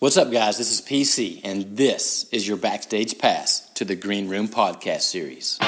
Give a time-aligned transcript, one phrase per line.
[0.00, 0.56] What's up, guys?
[0.56, 5.58] This is PC, and this is your backstage pass to the Green Room podcast series.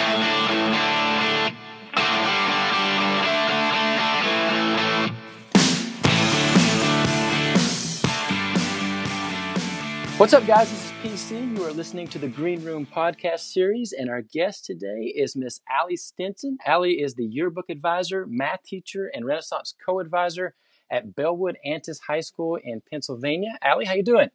[10.16, 10.70] What's up, guys?
[10.70, 11.58] This is PC.
[11.58, 15.60] You are listening to the Green Room podcast series, and our guest today is Miss
[15.70, 16.56] Ali Stinson.
[16.66, 20.54] Ali is the yearbook advisor, math teacher, and Renaissance co-advisor
[20.92, 23.58] at Bellwood Antis High School in Pennsylvania.
[23.64, 24.28] Ali, how you doing?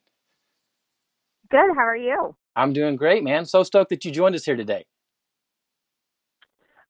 [1.50, 1.70] Good.
[1.76, 2.36] How are you?
[2.56, 3.46] I'm doing great, man.
[3.46, 4.86] So stoked that you joined us here today.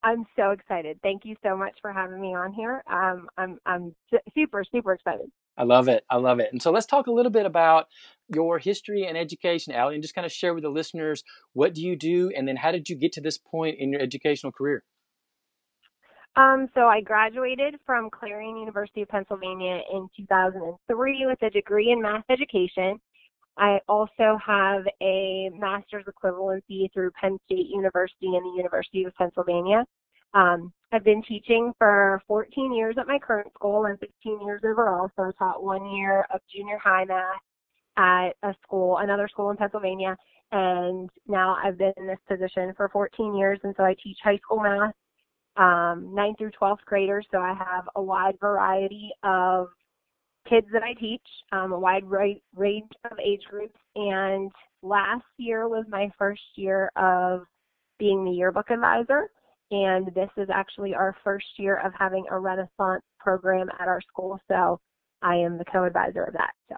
[0.03, 0.99] I'm so excited.
[1.03, 2.83] Thank you so much for having me on here.
[2.89, 3.95] Um, I'm I'm
[4.33, 5.29] super super excited.
[5.57, 6.05] I love it.
[6.09, 6.49] I love it.
[6.51, 7.87] And so let's talk a little bit about
[8.33, 11.23] your history and education, Ali, and just kind of share with the listeners
[11.53, 14.01] what do you do, and then how did you get to this point in your
[14.01, 14.83] educational career?
[16.37, 21.99] Um, so I graduated from Clarion University of Pennsylvania in 2003 with a degree in
[21.99, 22.99] math education.
[23.57, 29.83] I also have a master's equivalency through Penn State University and the University of Pennsylvania.
[30.35, 35.09] Um, I've been teaching for 14 years at my current school and 15 years overall.
[35.15, 37.41] So I taught one year of junior high math
[37.97, 40.15] at a school, another school in Pennsylvania.
[40.51, 43.59] And now I've been in this position for 14 years.
[43.63, 44.93] And so I teach high school math
[45.57, 47.25] um, 9th through 12th graders.
[47.31, 49.67] So I have a wide variety of
[50.49, 53.77] kids that I teach, um, a wide range of age groups.
[53.95, 57.41] And last year was my first year of
[57.99, 59.29] being the yearbook advisor.
[59.71, 64.39] And this is actually our first year of having a Renaissance program at our school.
[64.47, 64.79] So
[65.21, 66.51] I am the co-advisor of that.
[66.69, 66.75] So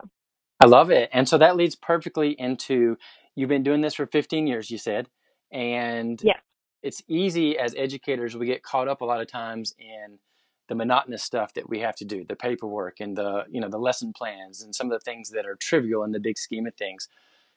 [0.60, 1.10] I love it.
[1.14, 2.98] And so that leads perfectly into
[3.36, 5.08] you've been doing this for 15 years, you said.
[5.52, 6.40] And yes
[6.82, 10.20] it's easy as educators we get caught up a lot of times in
[10.68, 13.78] the monotonous stuff that we have to do the paperwork and the you know the
[13.78, 16.76] lesson plans and some of the things that are trivial in the big scheme of
[16.76, 17.08] things.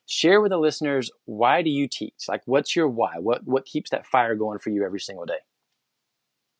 [0.07, 2.25] Share with the listeners why do you teach?
[2.29, 3.19] Like what's your why?
[3.19, 5.41] What what keeps that fire going for you every single day?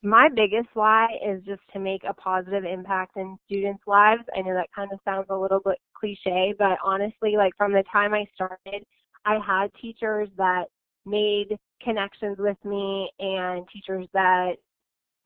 [0.05, 4.23] My biggest why is just to make a positive impact in students lives.
[4.37, 7.85] I know that kind of sounds a little bit cliche but honestly like from the
[7.93, 8.85] time i started
[9.25, 10.65] i had teachers that
[11.05, 14.55] made connections with me and teachers that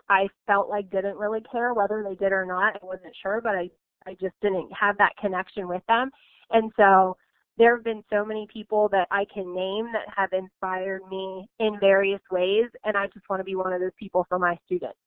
[0.09, 2.76] I felt like didn't really care whether they did or not.
[2.76, 3.70] I wasn't sure, but I,
[4.06, 6.10] I just didn't have that connection with them.
[6.50, 7.16] And so
[7.59, 11.78] there have been so many people that I can name that have inspired me in
[11.81, 12.66] various ways.
[12.84, 14.98] And I just want to be one of those people for my students.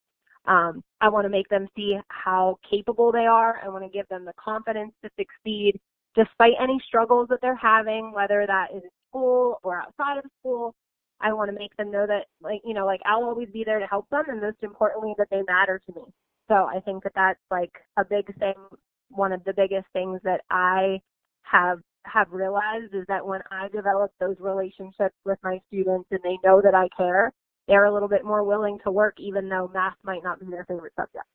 [0.46, 3.60] Um, I want to make them see how capable they are.
[3.64, 5.80] I want to give them the confidence to succeed
[6.16, 10.76] despite any struggles that they're having, whether that is school or outside of school.
[11.22, 13.80] I want to make them know that, like, you know, like I'll always be there
[13.80, 16.04] to help them, and most importantly, that they matter to me.
[16.48, 18.54] So I think that that's like a big thing.
[19.10, 21.00] One of the biggest things that I
[21.44, 26.38] have have realized is that when I develop those relationships with my students and they
[26.44, 27.34] know that I care,
[27.68, 30.66] they're a little bit more willing to work, even though math might not be their
[30.66, 31.26] favorite subject.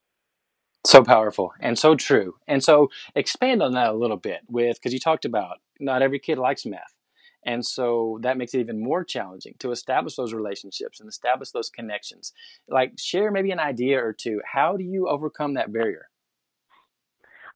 [0.86, 2.36] So powerful and so true.
[2.46, 6.18] And so expand on that a little bit with because you talked about not every
[6.18, 6.94] kid likes math.
[7.44, 11.70] And so that makes it even more challenging to establish those relationships and establish those
[11.70, 12.32] connections.
[12.68, 14.40] Like, share maybe an idea or two.
[14.44, 16.08] How do you overcome that barrier?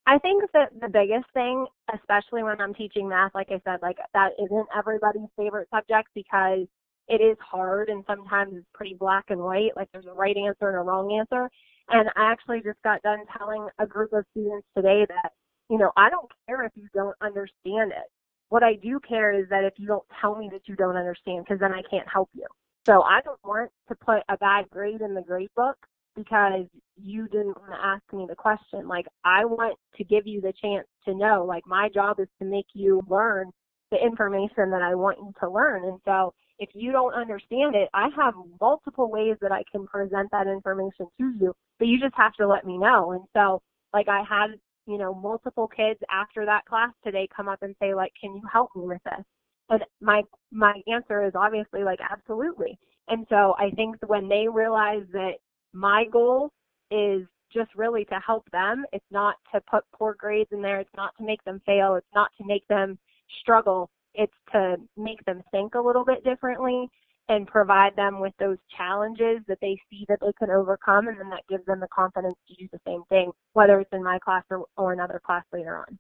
[0.07, 3.99] I think that the biggest thing, especially when I'm teaching math, like I said, like
[4.15, 6.67] that isn't everybody's favorite subject because
[7.09, 9.77] it is hard and sometimes it's pretty black and white.
[9.77, 11.51] Like there's a right answer and a wrong answer.
[11.91, 15.33] And I actually just got done telling a group of students today that,
[15.69, 18.09] you know, I don't care if you don't understand it.
[18.49, 21.45] What I do care is that if you don't tell me that you don't understand,
[21.45, 22.47] because then I can't help you.
[22.87, 25.77] So I don't want to put a bad grade in the grade book
[26.17, 26.65] because
[26.97, 28.89] you didn't want to ask me the question.
[28.89, 31.45] Like I want to give you the chance to know.
[31.45, 33.51] Like my job is to make you learn
[33.91, 35.85] the information that I want you to learn.
[35.85, 40.31] And so if you don't understand it, I have multiple ways that I can present
[40.33, 43.13] that information to you, but you just have to let me know.
[43.13, 47.63] And so like I had you know, multiple kids after that class today come up
[47.63, 49.25] and say like, can you help me with this?
[49.69, 52.79] And my, my answer is obviously like, absolutely.
[53.09, 55.35] And so I think when they realize that
[55.75, 56.51] my goal
[56.91, 57.23] is
[57.53, 60.81] just really to help them, it's not to put poor grades in there.
[60.81, 61.95] It's not to make them fail.
[61.97, 62.99] It's not to make them
[63.43, 63.91] struggle.
[64.15, 66.89] It's to make them think a little bit differently
[67.29, 71.31] and provide them with those challenges that they see that they can overcome and then
[71.31, 74.45] that gives them the confidence to do the same thing whether it's in my class
[74.51, 75.99] or, or another class later on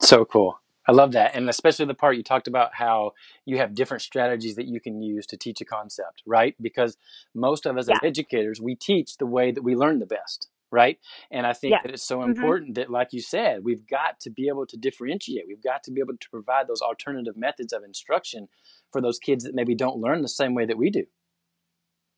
[0.00, 3.12] so cool i love that and especially the part you talked about how
[3.46, 6.96] you have different strategies that you can use to teach a concept right because
[7.34, 7.96] most of us yeah.
[7.96, 10.98] as educators we teach the way that we learn the best right?
[11.30, 11.82] And I think Yes.
[11.82, 12.24] that it's so Mhm.
[12.24, 15.46] important that, like you said, we've got to be able to differentiate.
[15.48, 18.48] We've got to be able to provide those alternative methods of instruction
[18.92, 21.04] for those kids that maybe don't learn the same way that we do.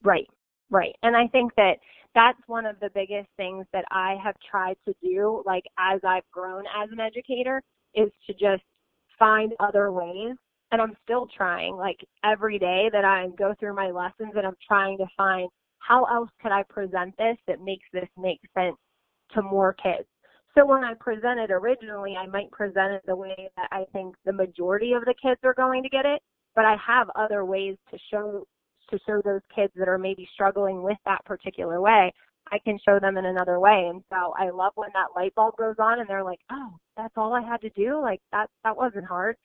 [0.03, 0.27] Right,
[0.71, 0.95] right.
[1.03, 1.79] And I think that
[2.15, 6.29] that's one of the biggest things that I have tried to do, like as I've
[6.33, 7.63] grown as an educator,
[7.95, 8.63] is to just
[9.19, 10.35] find other ways.
[10.71, 14.57] And I'm still trying, like every day that I go through my lessons and I'm
[14.67, 15.49] trying to find
[15.79, 18.77] how else could I present this that makes this make sense
[19.33, 20.07] to more kids.
[20.57, 24.15] So when I present it originally, I might present it the way that I think
[24.25, 26.21] the majority of the kids are going to get it,
[26.59, 28.45] but I have other ways to show
[28.91, 32.13] to show those kids that are maybe struggling with that particular way,
[32.51, 33.87] I can show them in another way.
[33.89, 37.15] And so I love when that light bulb goes on and they're like, "Oh, that's
[37.17, 38.01] all I had to do?
[38.01, 39.37] Like that that wasn't hard."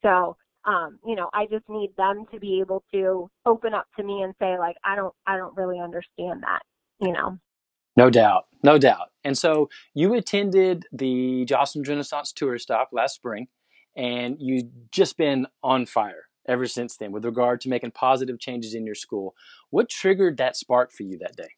[0.00, 4.02] So, um, you know, I just need them to be able to open up to
[4.02, 6.62] me and say like, "I don't I don't really understand that."
[7.02, 7.38] You know.
[7.98, 9.08] No doubt, no doubt.
[9.24, 13.48] And so you attended the Jostens Renaissance Tour Stop last spring,
[13.94, 18.74] and you've just been on fire ever since then with regard to making positive changes
[18.74, 19.34] in your school.
[19.70, 21.50] What triggered that spark for you that day?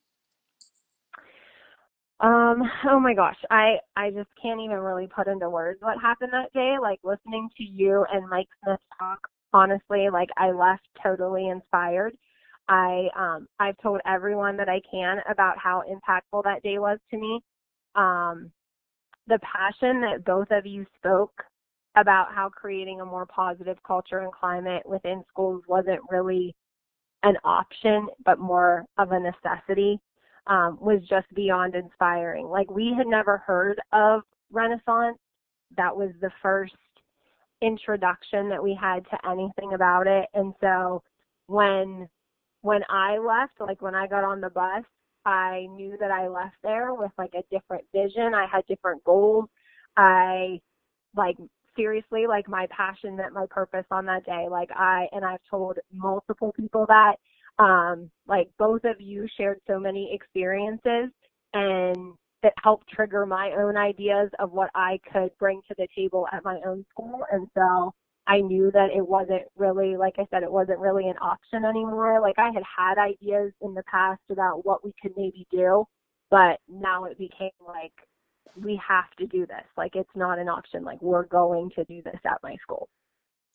[2.20, 6.32] Um, oh my gosh, I I just can't even really put into words what happened
[6.32, 6.76] that day.
[6.80, 9.18] Like listening to you and Mike Smith talk,
[9.52, 12.16] honestly, like I left totally inspired.
[12.68, 17.18] I um I've told everyone that I can about how impactful that day was to
[17.18, 17.40] me.
[17.94, 18.52] Um
[19.26, 21.44] the passion that both of you spoke
[21.96, 26.54] about how creating a more positive culture and climate within schools wasn't really
[27.22, 29.98] an option, but more of a necessity,
[30.46, 32.46] um, was just beyond inspiring.
[32.46, 35.18] Like we had never heard of Renaissance.
[35.76, 36.74] That was the first
[37.62, 40.26] introduction that we had to anything about it.
[40.34, 41.02] And so
[41.46, 42.08] when
[42.62, 44.84] when I left, like when I got on the bus,
[45.26, 48.34] I knew that I left there with like a different vision.
[48.34, 49.48] I had different goals.
[49.96, 50.60] I
[51.16, 51.36] like
[51.76, 55.78] seriously like my passion met my purpose on that day like i and i've told
[55.92, 57.16] multiple people that
[57.58, 61.10] um like both of you shared so many experiences
[61.52, 66.26] and that helped trigger my own ideas of what i could bring to the table
[66.32, 67.92] at my own school and so
[68.26, 72.20] i knew that it wasn't really like i said it wasn't really an option anymore.
[72.20, 75.84] Like i had had ideas in the past about what we could maybe do
[76.30, 77.92] but now it became like
[78.56, 79.64] we have to do this.
[79.76, 80.84] Like it's not an option.
[80.84, 82.88] Like we're going to do this at my school.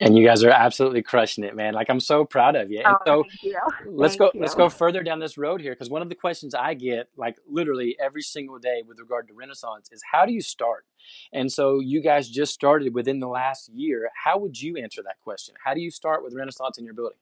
[0.02, 1.74] And you guys are absolutely crushing it, man.
[1.74, 2.82] Like I'm so proud of you.
[2.86, 3.50] And oh, so
[3.86, 4.42] let's thank go you.
[4.42, 7.38] let's go further down this road here because one of the questions I get like
[7.50, 10.86] literally every single day with regard to Renaissance is how do you start?
[11.34, 14.10] And so you guys just started within the last year.
[14.24, 15.56] How would you answer that question?
[15.64, 17.18] How do you start with Renaissance in your building?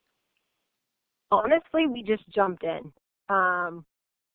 [1.32, 2.94] Honestly, we just jumped in.
[3.30, 3.86] Um,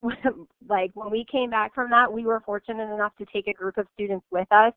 [0.68, 3.78] like when we came back from that, we were fortunate enough to take a group
[3.78, 4.72] of students with us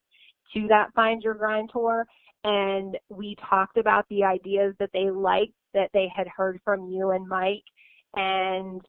[0.53, 2.05] to that Find Your Grind tour.
[2.43, 7.11] And we talked about the ideas that they liked that they had heard from you
[7.11, 7.63] and Mike,
[8.15, 8.81] and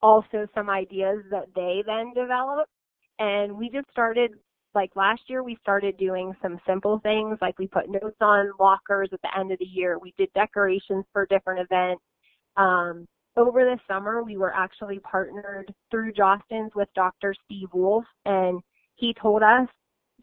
[0.00, 2.70] also some ideas that they then developed.
[3.18, 4.30] And we just started,
[4.74, 9.10] like last year, we started doing some simple things, like we put notes on lockers
[9.12, 9.98] at the end of the year.
[9.98, 12.02] We did decorations for different events.
[12.56, 13.06] Um,
[13.40, 17.34] over the summer, we were actually partnered through Jostens with Dr.
[17.44, 18.60] Steve Wolf, and
[18.96, 19.68] he told us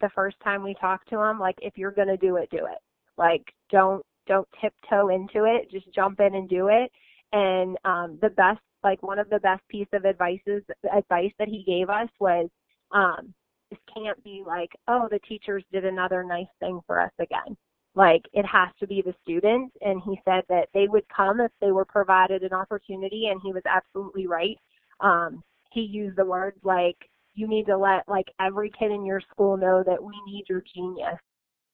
[0.00, 2.78] the first time we talked to him, like, if you're gonna do it, do it.
[3.16, 6.92] Like, don't don't tiptoe into it, just jump in and do it.
[7.32, 10.62] And um, the best, like, one of the best piece of advices
[10.94, 12.48] advice that he gave us was,
[12.92, 13.34] um,
[13.70, 17.56] this can't be like, oh, the teachers did another nice thing for us again
[17.98, 19.76] like it has to be the students.
[19.82, 23.52] And he said that they would come if they were provided an opportunity and he
[23.52, 24.56] was absolutely right.
[25.00, 26.96] Um he used the words like
[27.34, 30.62] you need to let like every kid in your school know that we need your
[30.74, 31.18] genius.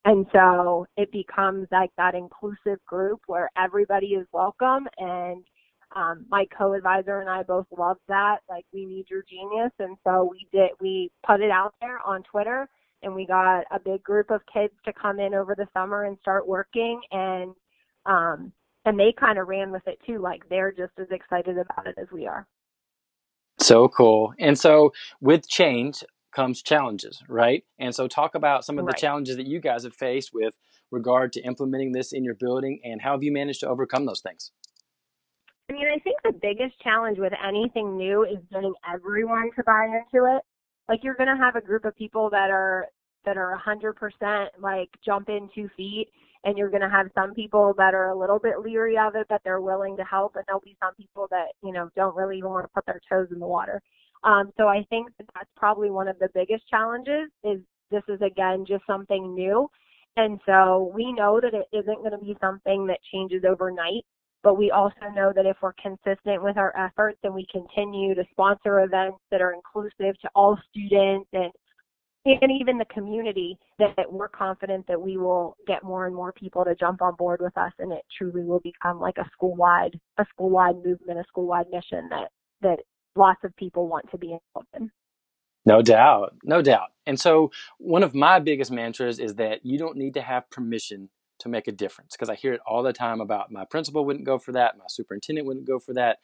[0.06, 4.88] And so it becomes like that inclusive group where everybody is welcome.
[4.96, 5.44] And
[5.94, 9.72] um my co-advisor and I both love that like we need your genius.
[9.78, 12.66] And so we did we put it out there on Twitter
[13.04, 16.16] and we got a big group of kids to come in over the summer and
[16.20, 17.54] start working and
[18.06, 18.52] um
[18.84, 21.94] and they kind of ran with it too like they're just as excited about it
[21.98, 22.46] as we are.
[23.58, 24.34] So cool.
[24.38, 26.02] And so with change
[26.34, 27.64] comes challenges right?
[27.78, 28.94] And so talk about some of right.
[28.94, 30.54] the challenges that you guys have faced with
[30.90, 34.20] regard to implementing this in your building and how have you managed to overcome those
[34.20, 34.50] things?
[35.70, 39.86] I mean i think the biggest challenge with anything new is getting everyone to buy
[39.86, 40.42] into it
[40.88, 42.86] like you're going to have a group of people that are
[43.24, 46.08] that are 100% like jump in two feet
[46.44, 49.26] and you're going to have some people that are a little bit leery of it
[49.28, 52.38] but they're willing to help and there'll be some people that you know don't really
[52.38, 53.80] even want to put their toes in the water
[54.24, 57.60] Um, so I think that that's probably one of the biggest challenges is
[57.90, 59.68] this is again just something new.
[60.16, 64.04] And so we know that it isn't going to be something that changes overnight,
[64.44, 68.22] but we also know that if we're consistent with our efforts and we continue to
[68.30, 71.50] sponsor events that are inclusive to all students and
[72.26, 76.64] and even the community that, we're confident that we will get more and more people
[76.64, 79.98] to jump on board with us and it truly will become like a school wide
[80.18, 82.28] a school wide movement, a school wide mission that
[82.62, 82.78] that
[83.16, 84.90] lots of people want to be involved in.
[85.66, 86.88] No doubt, no doubt.
[87.06, 91.08] And so, one of my biggest mantras is that you don't need to have permission
[91.38, 94.24] to make a difference because I hear it all the time about my principal wouldn't
[94.24, 96.18] go for that, my superintendent wouldn't go for that,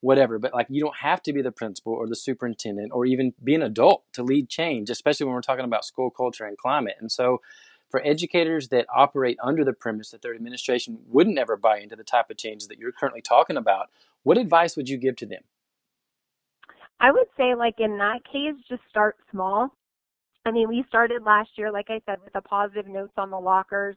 [0.00, 0.38] whatever.
[0.38, 3.54] But like, you don't have to be the principal or the superintendent or even be
[3.54, 6.96] an adult to lead change, especially when we're talking about school culture and climate.
[7.00, 7.40] And so,
[7.88, 12.02] for educators that operate under the premise that their administration wouldn't ever buy into the
[12.02, 13.90] type of changes that you're currently talking about,
[14.24, 15.42] what advice would you give to them?
[16.98, 19.70] I would say, like in that case, just start small.
[20.44, 23.38] I mean, we started last year, like I said, with the positive notes on the
[23.38, 23.96] lockers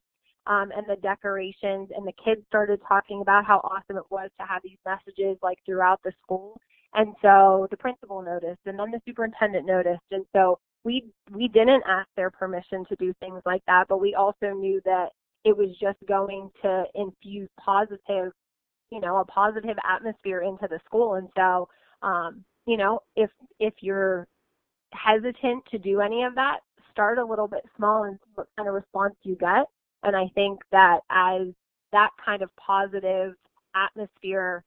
[0.49, 4.45] um, and the decorations, and the kids started talking about how awesome it was to
[4.45, 6.59] have these messages like throughout the school.
[6.95, 11.83] And so the principal noticed, and then the superintendent noticed, and so we we didn't
[11.87, 15.09] ask their permission to do things like that, but we also knew that
[15.45, 18.33] it was just going to infuse positive,
[18.91, 21.15] you know, a positive atmosphere into the school.
[21.15, 21.69] And so
[22.01, 23.29] um, you know, if
[23.59, 24.27] if you're
[24.93, 26.59] hesitant to do any of that,
[26.91, 29.65] start a little bit small and see what kind of response you get.
[30.03, 31.47] And I think that as
[31.91, 33.33] that kind of positive
[33.75, 34.63] atmosphere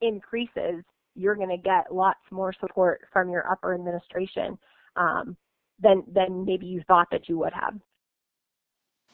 [0.00, 0.82] increases,
[1.14, 4.58] you're going to get lots more support from your upper administration
[4.96, 5.36] um,
[5.80, 7.74] than than maybe you thought that you would have.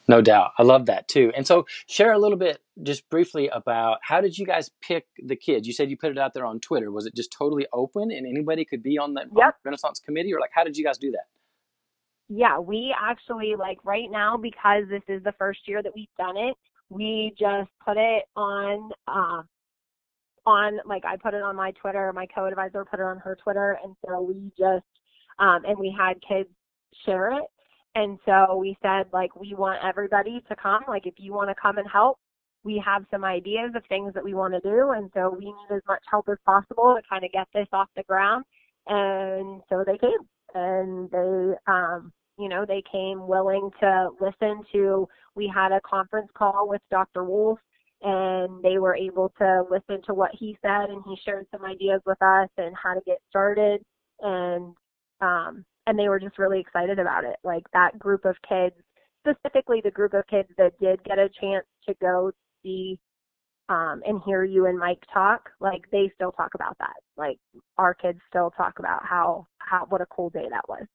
[0.09, 0.53] No doubt.
[0.57, 1.33] I love that too.
[1.37, 5.37] And so share a little bit just briefly about how did you guys pick the
[5.37, 5.67] kids?
[5.67, 6.91] You said you put it out there on Twitter.
[6.91, 9.57] Was it just totally open and anybody could be on the yep.
[9.65, 11.27] Renaissance committee or like how did you guys do that?
[12.29, 16.37] Yeah, we actually like right now because this is the first year that we've done
[16.37, 16.55] it,
[16.91, 19.43] we just put it on uh,
[20.47, 23.79] on like I put it on my Twitter, my co-advisor put it on her Twitter
[23.83, 24.85] and so we just
[25.39, 26.49] um and we had kids
[27.05, 27.45] share it
[27.95, 30.83] and so we said, like, we want everybody to come.
[30.87, 32.19] Like, if you want to come and help,
[32.63, 34.91] we have some ideas of things that we want to do.
[34.91, 37.89] And so we need as much help as possible to kind of get this off
[37.97, 38.45] the ground.
[38.87, 40.11] And so they came
[40.55, 46.29] and they, um, you know, they came willing to listen to, we had a conference
[46.35, 47.25] call with Dr.
[47.25, 47.59] Wolf
[48.03, 52.01] and they were able to listen to what he said and he shared some ideas
[52.07, 53.83] with us and how to get started.
[54.21, 54.75] And,
[55.21, 57.37] um, and they were just really excited about it.
[57.43, 58.77] Like that group of kids,
[59.27, 62.31] specifically the group of kids that did get a chance to go
[62.63, 62.99] see
[63.69, 66.95] um, and hear you and Mike talk, like they still talk about that.
[67.17, 67.39] Like
[67.77, 70.87] our kids still talk about how how what a cool day that was.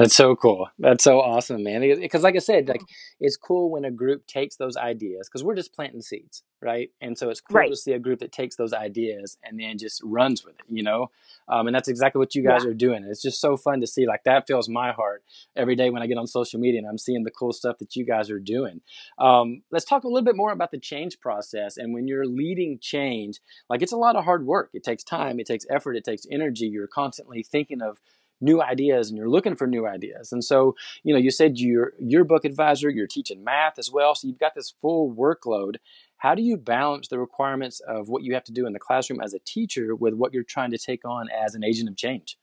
[0.00, 0.66] That's so cool.
[0.78, 1.82] That's so awesome, man.
[1.82, 2.80] Because, like I said, like
[3.20, 6.88] it's cool when a group takes those ideas because we're just planting seeds, right?
[7.02, 7.70] And so it's cool right.
[7.70, 10.82] to see a group that takes those ideas and then just runs with it, you
[10.82, 11.10] know.
[11.50, 12.70] Um, and that's exactly what you guys yeah.
[12.70, 13.04] are doing.
[13.04, 14.06] It's just so fun to see.
[14.06, 15.22] Like that fills my heart
[15.54, 17.94] every day when I get on social media and I'm seeing the cool stuff that
[17.94, 18.80] you guys are doing.
[19.18, 21.76] Um, let's talk a little bit more about the change process.
[21.76, 24.70] And when you're leading change, like it's a lot of hard work.
[24.72, 25.40] It takes time.
[25.40, 25.94] It takes effort.
[25.94, 26.68] It takes energy.
[26.68, 27.98] You're constantly thinking of
[28.40, 30.32] new ideas and you're looking for new ideas.
[30.32, 34.14] And so, you know, you said you're your book advisor, you're teaching math as well,
[34.14, 35.76] so you've got this full workload.
[36.18, 39.20] How do you balance the requirements of what you have to do in the classroom
[39.20, 42.36] as a teacher with what you're trying to take on as an agent of change?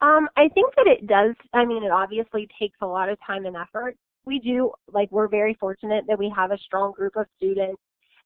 [0.00, 1.34] Um, I think that it does.
[1.54, 3.96] I mean, it obviously takes a lot of time and effort.
[4.24, 7.80] We do, like, we're very fortunate that we have a strong group of students.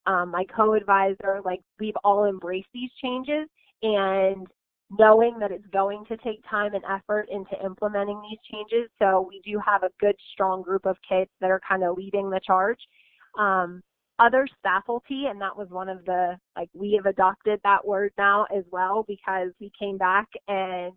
[0.06, 3.48] Um, my co-advisor, like, we've all embraced these changes,
[3.82, 4.46] and
[4.90, 8.88] knowing that it's going to take time and effort into implementing these changes.
[8.98, 12.30] So we do have a good, strong group of kids that are kind of leading
[12.30, 12.78] the charge.
[13.38, 13.82] Um,
[14.18, 18.46] other faculty, and that was one of the, like, we have adopted that word now
[18.56, 20.92] as well because we came back and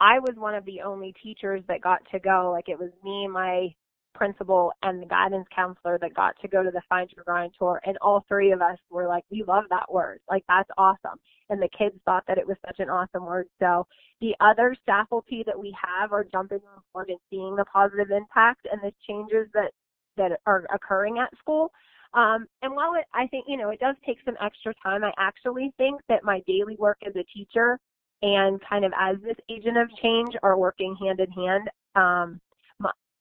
[0.00, 2.50] I was one of the only teachers that got to go.
[2.52, 3.68] Like, it was me, my
[4.16, 7.80] principal and the guidance counselor that got to go to the Find Your Grind tour.
[7.84, 10.20] And all three of us were like, we love that word.
[10.28, 11.18] Like, that's awesome.
[11.50, 13.46] And the kids thought that it was such an awesome word.
[13.60, 13.86] So
[14.20, 18.66] the other faculty that we have are jumping on board and seeing the positive impact
[18.70, 19.72] and the changes that,
[20.16, 21.70] that are occurring at school.
[22.14, 25.12] Um, and while it, I think, you know, it does take some extra time, I
[25.18, 27.78] actually think that my daily work as a teacher
[28.22, 31.68] and kind of as this agent of change are working hand in hand.
[31.94, 32.40] Um,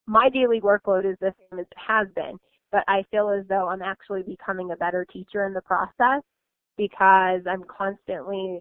[0.08, 2.38] my daily workload is the same as it has been,
[2.72, 6.22] but I feel as though I'm actually becoming a better teacher in the process
[6.78, 8.60] because I'm constantly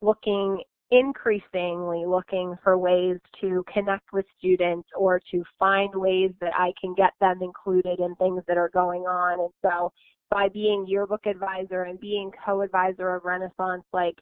[0.00, 6.72] looking increasingly looking for ways to connect with students or to find ways that I
[6.78, 9.40] can get them included in things that are going on.
[9.40, 9.90] And so
[10.30, 14.16] by being yearbook advisor and being co-advisor of Renaissance, like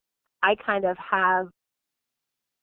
[0.45, 1.49] I kind of have,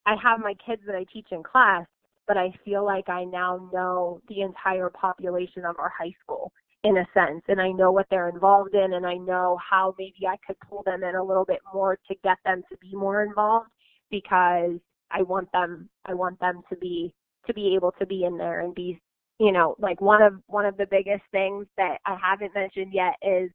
[0.05, 1.85] I have my kids that I teach in class,
[2.27, 6.51] but I feel like I now know the entire population of our high school
[6.83, 10.27] in a sense and I know what they're involved in and I know how maybe
[10.27, 13.23] I could pull them in a little bit more to get them to be more
[13.23, 13.69] involved
[14.11, 14.77] because
[15.09, 17.13] I want them I want them to be
[17.47, 19.01] to be able to be in there and be
[19.39, 23.15] you know like one of one of the biggest things that I haven't mentioned yet
[23.21, 23.49] is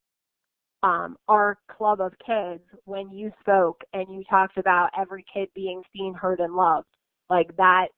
[0.83, 2.63] um, our club of kids.
[2.85, 6.89] When you spoke and you talked about every kid being seen heard and loved
[7.31, 7.89] like that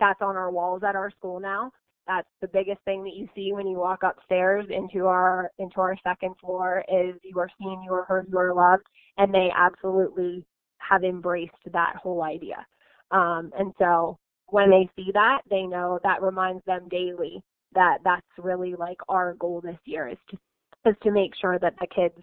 [0.00, 1.70] that's on our walls at our school now
[2.06, 5.96] that's the biggest thing that you see when you walk upstairs into our into our
[6.02, 8.86] second floor is you are seen you are heard you are loved
[9.18, 10.44] and they absolutely
[10.78, 12.66] have embraced that whole idea.
[13.10, 17.42] Um, and so when they see that, they know that reminds them daily
[17.74, 20.38] that that's really like our goal this year is to
[20.86, 22.18] is to make sure that the kids,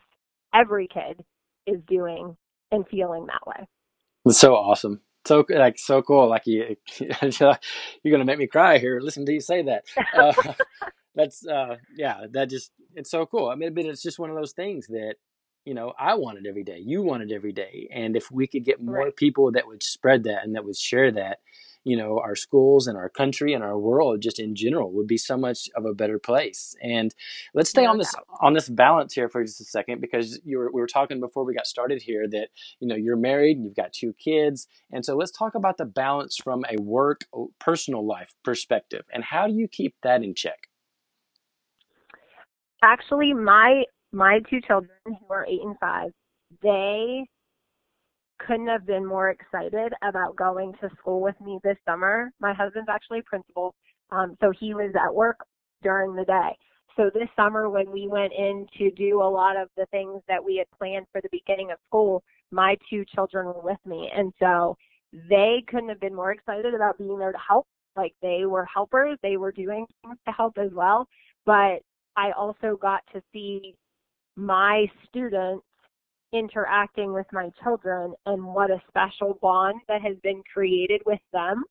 [0.53, 1.24] every kid,
[1.67, 2.36] is doing
[2.72, 3.67] and feeling that way.
[4.25, 5.01] It's so awesome.
[5.25, 6.29] So like so cool.
[6.29, 9.00] Like you, you're gonna make me cry here.
[9.00, 9.86] Listen to you say that.
[10.15, 10.53] Uh,
[11.15, 12.25] that's uh, yeah.
[12.32, 13.50] That just it's so cool.
[13.50, 15.15] I mean, but it's just one of those things that
[15.65, 16.77] you know, I want it every day.
[16.77, 17.89] You want it every day.
[17.91, 19.15] And if we could get more right.
[19.15, 21.39] people that would spread that and that would share that,
[21.86, 25.18] you know, our schools and our country and our world just in general would be
[25.18, 26.75] so much of a better place.
[26.82, 27.15] And
[27.54, 30.72] let's stay on this on this balance here for just a second because you were
[30.74, 32.50] we were talking before we got started here that
[32.80, 35.86] you know you're married and you've got two kids, and so let's talk about the
[35.86, 37.22] balance from a work
[37.60, 40.68] personal life perspective and how do you keep that in check?
[42.84, 46.12] Actually, my my two children who are eight and five,
[46.62, 47.25] they
[48.39, 52.32] couldn't have been more excited about going to school with me this summer.
[52.39, 53.75] My husband's actually principal,
[54.12, 55.38] um, so he was at work
[55.84, 56.58] during the day.
[56.96, 60.44] So this summer when we went in to do a lot of the things that
[60.44, 64.10] we had planned for the beginning of school, my two children were with me.
[64.15, 64.78] And so
[65.30, 67.67] they couldn't have been more excited about being there to help.
[67.95, 71.08] Like they were helpers, they were doing things to help as well.
[71.45, 71.80] But
[72.17, 73.76] I also got to see
[74.36, 75.65] my students
[76.36, 81.63] interacting with my children and what a special bond that has been created with them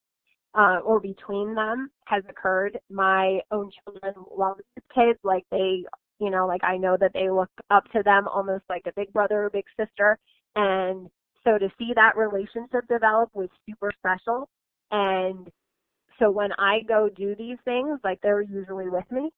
[0.55, 2.79] uh, or between them has occurred.
[2.91, 5.19] My own children love these kids.
[5.23, 5.85] Like they,
[6.19, 9.13] you know, like I know that they look up to them almost like a big
[9.13, 10.19] brother or big sister.
[10.57, 11.09] And
[11.45, 14.49] so to see that relationship develop was super special.
[14.91, 15.51] And
[16.19, 19.31] so when I go do these things, like they're usually with me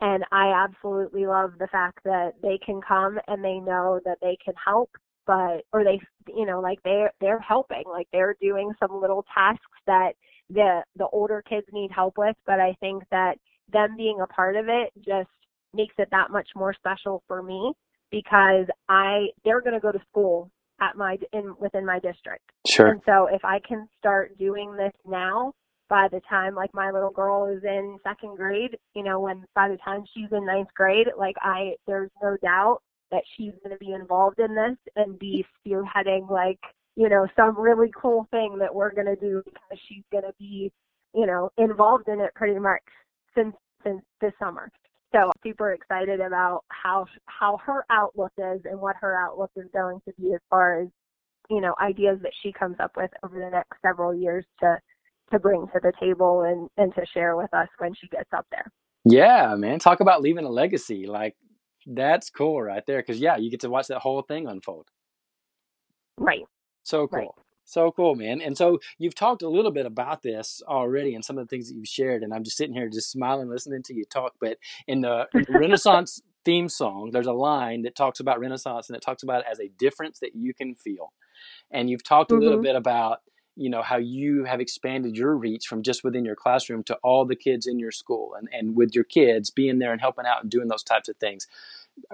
[0.00, 4.36] and I absolutely love the fact that they can come and they know that they
[4.42, 4.90] can help,
[5.26, 6.00] but, or they,
[6.34, 10.12] you know, like they're, they're helping, like they're doing some little tasks that
[10.48, 12.36] the, the older kids need help with.
[12.46, 13.36] But I think that
[13.72, 15.28] them being a part of it just
[15.74, 17.72] makes it that much more special for me
[18.10, 22.50] because I, they're going to go to school at my, in, within my district.
[22.66, 22.88] Sure.
[22.88, 25.52] And so if I can start doing this now,
[25.90, 29.68] by the time like my little girl is in second grade, you know, when by
[29.68, 32.78] the time she's in ninth grade, like I there's no doubt
[33.10, 36.60] that she's to be involved in this and be spearheading like,
[36.96, 40.72] you know, some really cool thing that we're to do because she's to be,
[41.12, 42.82] you know, involved in it pretty much
[43.34, 44.70] since since this summer.
[45.12, 50.00] So super excited about how how her outlook is and what her outlook is going
[50.06, 50.88] to be as far as,
[51.50, 54.78] you know, ideas that she comes up with over the next several years to
[55.32, 58.46] to bring to the table and and to share with us when she gets up
[58.50, 58.70] there.
[59.04, 59.78] Yeah, man.
[59.78, 61.06] Talk about leaving a legacy.
[61.06, 61.36] Like
[61.86, 64.88] that's cool right there cuz yeah, you get to watch that whole thing unfold.
[66.18, 66.44] Right.
[66.82, 67.18] So cool.
[67.18, 67.28] Right.
[67.64, 68.40] So cool, man.
[68.40, 71.68] And so you've talked a little bit about this already and some of the things
[71.68, 74.58] that you've shared and I'm just sitting here just smiling listening to you talk, but
[74.88, 78.96] in the, in the Renaissance theme song, there's a line that talks about Renaissance and
[78.96, 81.12] it talks about it as a difference that you can feel.
[81.70, 82.42] And you've talked a mm-hmm.
[82.42, 83.20] little bit about
[83.60, 87.26] you know how you have expanded your reach from just within your classroom to all
[87.26, 90.42] the kids in your school and, and with your kids being there and helping out
[90.42, 91.46] and doing those types of things.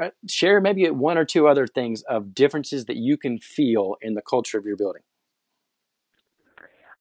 [0.00, 4.14] Uh, share maybe one or two other things of differences that you can feel in
[4.14, 5.02] the culture of your building.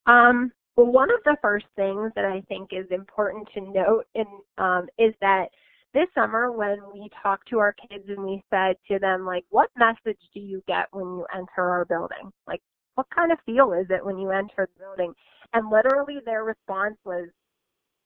[0.05, 4.25] Um, well one of the first things that i think is important to note in,
[4.59, 5.47] um, is that
[5.95, 9.71] this summer when we talked to our kids and we said to them like what
[9.77, 12.31] message do you get when you enter our building?
[12.45, 12.61] Like
[12.95, 15.13] what kind of feel is it when you enter the building?
[15.53, 17.29] And literally their response was,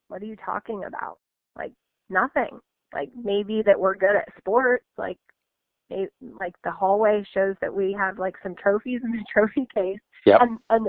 [0.08, 1.18] what are you talking about?
[1.56, 1.74] Like
[2.10, 2.60] nothing.
[2.94, 4.86] Like maybe that we're good at sports.
[4.98, 5.18] Like,
[5.90, 10.00] they, like the hallway shows that we have like some trophies in the trophy case,
[10.26, 10.42] Yep.
[10.42, 10.88] And and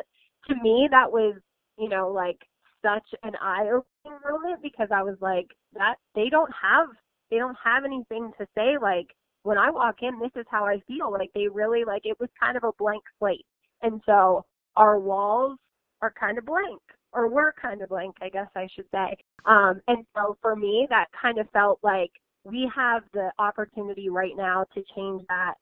[0.48, 1.36] to me that was,
[1.78, 2.38] you know, like
[2.82, 6.88] such an eye opening moment because I was like, that they don't have
[7.30, 9.06] they don't have anything to say like
[9.42, 11.12] when I walk in, this is how I feel.
[11.12, 13.46] Like they really like it was kind of a blank slate.
[13.82, 14.44] And so
[14.76, 15.58] our walls
[16.02, 16.80] are kind of blank
[17.12, 19.16] or were kind of blank, I guess I should say.
[19.44, 22.10] Um, and so for me, that kind of felt like
[22.44, 25.54] we have the opportunity right now to change that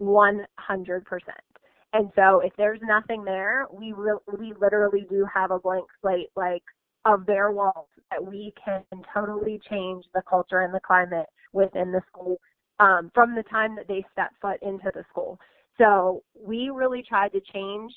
[0.00, 1.02] 100%.
[1.92, 6.28] And so if there's nothing there, we re- we literally do have a blank slate
[6.36, 6.62] like
[7.06, 8.82] of their walls that we can
[9.14, 12.38] totally change the culture and the climate within the school
[12.78, 15.38] um, from the time that they step foot into the school.
[15.78, 17.92] So we really tried to change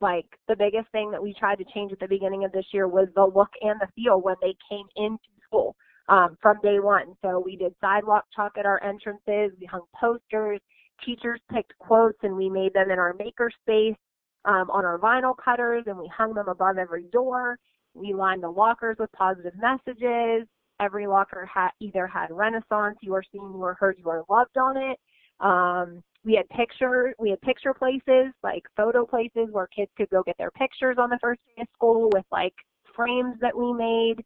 [0.00, 2.86] like the biggest thing that we tried to change at the beginning of this year
[2.86, 5.74] was the look and the feel when they came into school
[6.08, 7.14] um, from day one.
[7.22, 10.60] So we did sidewalk chalk at our entrances, we hung posters,
[11.04, 13.96] teachers picked quotes and we made them in our maker space
[14.44, 17.58] um, on our vinyl cutters and we hung them above every door.
[17.94, 20.46] We lined the lockers with positive messages.
[20.80, 24.58] Every locker had either had Renaissance, you are seen, you are heard, you are loved
[24.58, 24.98] on it.
[25.40, 30.22] Um, we had picture we had picture places like photo places where kids could go
[30.22, 32.54] get their pictures on the first day of school with like
[32.96, 34.24] frames that we made.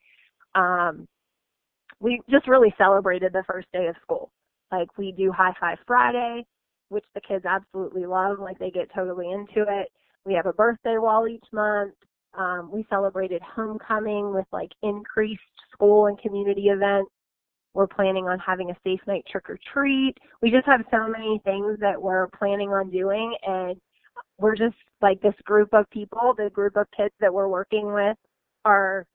[0.55, 1.07] Um
[2.01, 4.31] we just really celebrated the first day of school.
[4.71, 6.45] Like we do high five friday
[6.91, 9.89] which the kids absolutely love like they get totally into it.
[10.25, 11.95] We have a birthday wall each month.
[12.35, 15.41] Um, we celebrated homecoming with like increased
[15.73, 17.11] school and community events
[17.75, 20.15] we're planning on having a safe night trick or treat.
[20.43, 23.77] We just have so many things that we're planning on doing and
[24.39, 28.17] we're just like this group of people, the group of kids that we're working with
[28.65, 29.07] are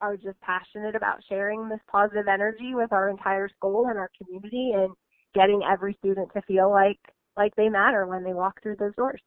[0.00, 4.72] are just passionate about sharing this positive energy with our entire school and our community
[4.74, 4.90] and
[5.34, 6.98] getting every student to feel like
[7.36, 9.20] like they matter when they walk through those doors.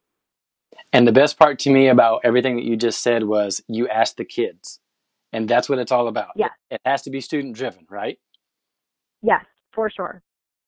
[0.91, 4.17] And the best part to me about everything that you just said was you asked
[4.17, 4.79] the kids.
[5.31, 6.31] And that's what it's all about.
[6.35, 6.49] Yeah.
[6.69, 8.19] It, it has to be student driven, right?
[9.23, 10.21] Yes, for sure.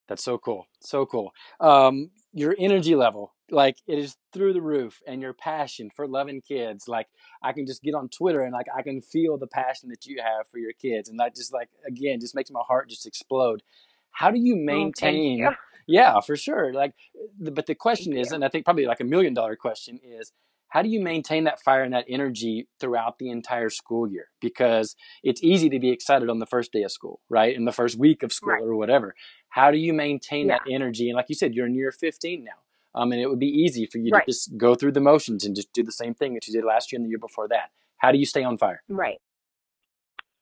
[0.08, 0.66] That's so cool.
[0.80, 1.32] So cool.
[1.60, 6.40] Um, your energy level, like it is through the roof, and your passion for loving
[6.40, 6.88] kids.
[6.88, 7.08] Like
[7.42, 10.22] I can just get on Twitter and like I can feel the passion that you
[10.22, 13.62] have for your kids, and that just like again just makes my heart just explode.
[14.10, 15.44] How do you maintain?
[15.44, 15.56] Oh, you.
[15.88, 16.72] Yeah, for sure.
[16.72, 16.94] Like,
[17.38, 18.36] but the question Thank is, you.
[18.36, 20.32] and I think probably like a million dollar question is,
[20.76, 24.26] how do you maintain that fire and that energy throughout the entire school year?
[24.42, 27.56] Because it's easy to be excited on the first day of school, right?
[27.56, 28.62] In the first week of school Right.
[28.62, 29.14] or whatever.
[29.48, 30.58] How do you maintain Yeah.
[30.58, 31.08] that energy?
[31.08, 32.58] And like you said, you're in year 15 now.
[32.94, 34.26] Um, and it would be easy for you Right.
[34.26, 36.62] to just go through the motions and just do the same thing that you did
[36.62, 37.70] last year and the year before that.
[37.96, 38.82] How do you stay on fire?
[38.86, 39.18] Right.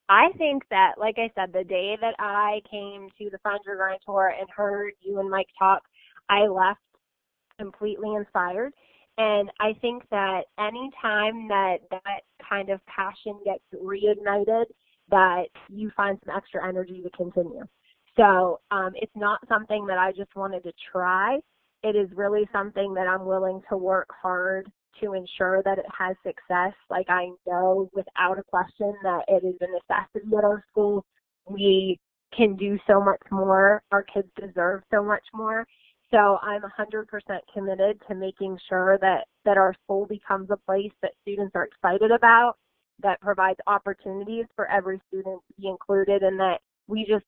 [0.09, 3.77] I think that, like I said, the day that I came to the Find Your
[3.77, 5.85] Grind Tour and heard you and Mike talk,
[6.29, 6.81] I left
[7.57, 8.75] completely inspired.
[9.17, 14.65] And I think that any time that that kind of passion gets reignited,
[15.11, 17.63] that you find some extra energy to continue.
[18.17, 21.39] So um, it's not something that I just wanted to try.
[21.83, 26.17] It is really something that I'm willing to work hard to ensure that it has
[26.25, 26.73] success.
[26.91, 31.05] Like I know without a question that it is a necessity at our school.
[31.47, 31.99] We
[32.37, 33.83] can do so much more.
[33.93, 35.67] Our kids deserve so much more.
[36.15, 37.07] So I'm 100%
[37.53, 42.13] committed to making sure that, that our school becomes a place that students are excited
[42.13, 42.55] about,
[43.03, 47.25] that provides opportunities for every student to be included, and that we just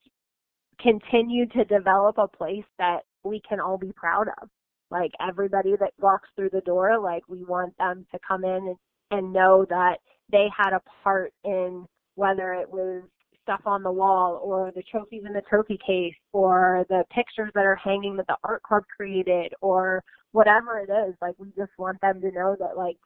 [0.81, 4.49] continue to develop a place that we can all be proud of.
[4.93, 8.77] Like everybody that walks through the door, like we want them to come in and,
[9.11, 9.97] and know that
[10.31, 13.03] they had a part in whether it was
[13.47, 17.65] stuff on the wall or the trophies in the trophy case or the pictures that
[17.67, 22.01] are hanging that the art club created or whatever it is like we just want
[22.03, 22.99] them to know that like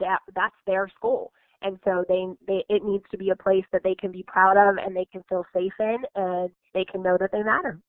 [0.00, 3.82] that that's their school and so they, they it needs to be a place that
[3.84, 7.18] they can be proud of and they can feel safe in and they can know
[7.20, 7.80] that they matter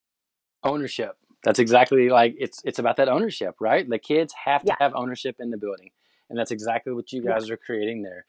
[0.63, 1.17] Ownership.
[1.43, 3.89] That's exactly like it's it's about that ownership, right?
[3.89, 4.78] The kids have to Yeah.
[4.80, 5.91] have ownership in the building.
[6.30, 7.32] And that's exactly what you Yeah.
[7.34, 8.28] guys are creating there.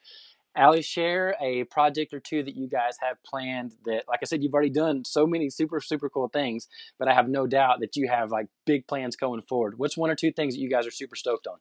[0.59, 4.43] Ali, share a project or two that you guys have planned that, like I said,
[4.43, 6.67] you've already done so many super, super cool things,
[6.97, 9.77] but I have no doubt that you have like big plans going forward.
[9.77, 11.57] What's one or two things that you guys are super stoked on?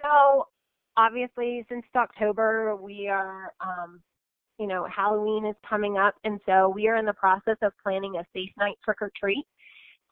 [0.00, 0.46] So
[0.96, 4.00] obviously since October we are um
[4.58, 8.16] you know, Halloween is coming up and so we are in the process of planning
[8.16, 9.44] a safe night trick or treat.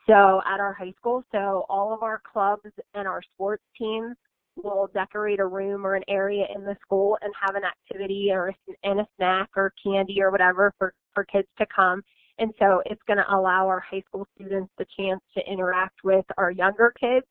[0.09, 4.17] So at our high school, so all of our clubs and our sports teams
[4.63, 8.49] will decorate a room or an area in the school and have an activity or
[8.49, 12.03] a, and a snack or candy or whatever for for kids to come.
[12.39, 16.25] And so it's going to allow our high school students the chance to interact with
[16.39, 17.27] our younger kids.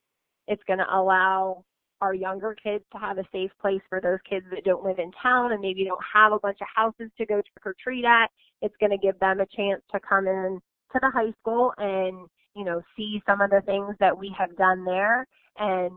[0.47, 1.63] It's going to allow
[2.01, 5.11] our younger kids to have a safe place for those kids that don't live in
[5.21, 8.27] town and maybe don't have a bunch of houses to go trick or treat at.
[8.61, 10.59] It's going to give them a chance to come in
[10.93, 14.55] to the high school and, you know, see some of the things that we have
[14.57, 15.25] done there
[15.57, 15.91] and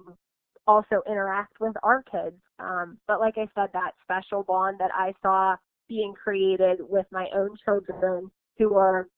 [0.67, 2.37] also interact with our kids.
[2.59, 5.57] Um, but like I said, that special bond that I saw
[5.89, 9.09] being created with my own children who are,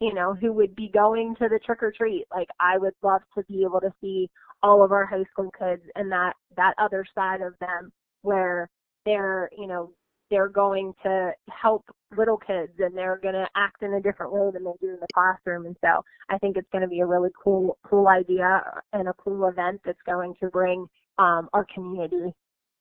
[0.00, 2.26] you know, who would be going to the trick or treat.
[2.34, 4.30] Like I would love to be able to see
[4.62, 8.70] all of our high school kids and that that other side of them where
[9.04, 9.92] they're, you know,
[10.32, 11.84] they're going to help
[12.16, 14.98] little kids and they're going to act in a different way than they do in
[14.98, 15.66] the classroom.
[15.66, 18.62] And so I think it's going to be a really cool, cool idea
[18.94, 20.86] and a cool event that's going to bring
[21.18, 22.32] um, our community,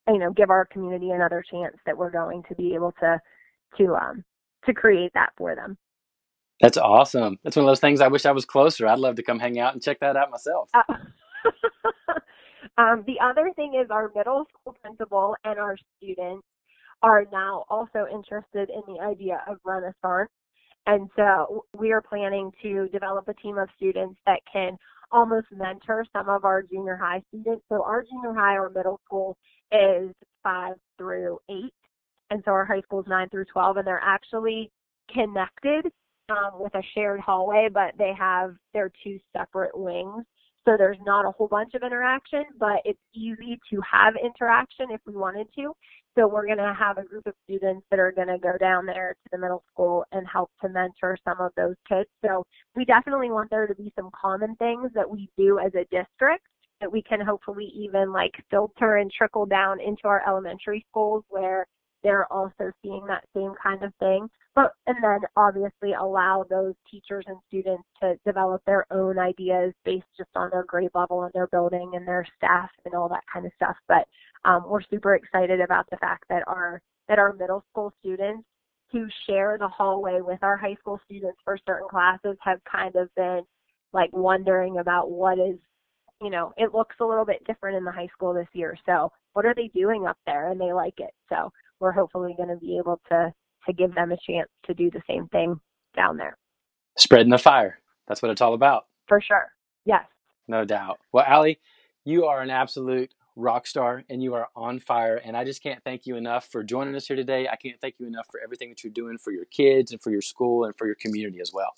[0.07, 3.19] you know, give our community another chance that we're going to be able to,
[3.77, 4.23] to, um,
[4.65, 5.77] to create that for them.
[6.61, 7.37] That's awesome.
[7.43, 8.87] That's one of those things I wish I was closer.
[8.87, 10.69] I'd love to come hang out and check that out myself.
[10.73, 10.83] Uh,
[12.77, 16.45] um, the other thing is our middle school principal and our students
[17.03, 20.29] are now also interested in the idea of Renaissance.
[20.87, 24.77] And so we are planning to develop a team of students that can
[25.11, 27.63] almost mentor some of our junior high students.
[27.69, 29.37] So our junior high or middle school
[29.71, 30.11] is
[30.43, 31.73] five through eight.
[32.29, 34.71] And so our high school is nine through 12 and they're actually
[35.13, 35.91] connected
[36.29, 40.23] um, with a shared hallway, but they have their two separate wings.
[40.65, 45.01] So there's not a whole bunch of interaction, but it's easy to have interaction if
[45.05, 45.73] we wanted to.
[46.17, 48.86] So we're going to have a group of students that are going to go down
[48.86, 52.10] there to the middle school and help to mentor some of those kids.
[52.26, 52.45] So
[52.76, 56.45] we definitely want there to be some common things that we do as a district
[56.82, 61.65] that we can hopefully even like filter and trickle down into our elementary schools where
[62.03, 64.29] they're also seeing that same kind of thing.
[64.53, 70.07] But and then obviously allow those teachers and students to develop their own ideas based
[70.17, 73.45] just on their grade level and their building and their staff and all that kind
[73.45, 73.77] of stuff.
[73.87, 74.07] But
[74.43, 78.43] um, we're super excited about the fact that our that our middle school students
[78.91, 83.13] who share the hallway with our high school students for certain classes have kind of
[83.15, 83.41] been
[83.93, 85.57] like wondering about what is
[86.21, 89.11] you know it looks a little bit different in the high school this year so
[89.33, 91.51] what are they doing up there and they like it so
[91.82, 93.34] we're hopefully going to be able to
[93.67, 95.60] to give them a chance to do the same thing
[95.96, 96.38] down there
[96.98, 99.52] spreading the fire that's what it's all about for sure
[99.86, 100.06] yes
[100.48, 101.60] no doubt well Ali
[102.06, 105.17] you are an absolute rock star and you are on fire.
[105.17, 107.48] And I just can't thank you enough for joining us here today.
[107.48, 110.12] I can't thank you enough for everything that you're doing for your kids and for
[110.12, 111.74] your school and for your community as well.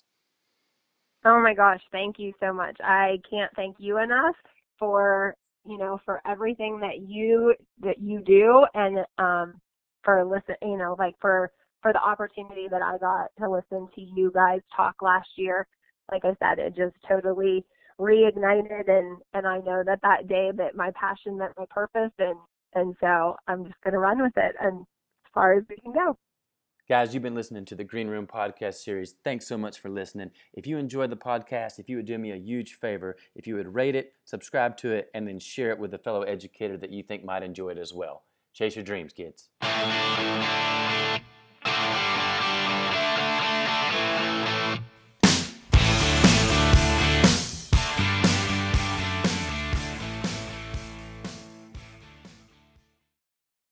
[1.25, 2.77] Oh my gosh, thank you so much.
[2.83, 4.35] I can't thank you enough
[4.77, 5.35] for,
[5.65, 9.61] you know, for everything that you that you do and um
[10.03, 14.01] for listen, you know, like for for the opportunity that I got to listen to
[14.01, 15.67] you guys talk last year.
[16.11, 17.65] Like I said, it just totally
[17.99, 22.37] reignited and and I know that that day that my passion met my purpose and
[22.73, 25.93] and so I'm just going to run with it and as far as we can
[25.93, 26.17] go.
[26.89, 29.15] Guys, you've been listening to the Green Room podcast series.
[29.23, 30.31] Thanks so much for listening.
[30.53, 33.55] If you enjoyed the podcast, if you would do me a huge favor, if you
[33.55, 36.91] would rate it, subscribe to it, and then share it with a fellow educator that
[36.91, 38.23] you think might enjoy it as well.
[38.53, 39.49] Chase your dreams, kids.